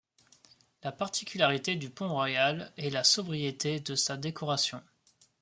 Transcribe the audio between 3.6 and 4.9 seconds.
de sa décoration.